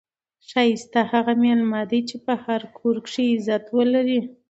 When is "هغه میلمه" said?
1.11-1.81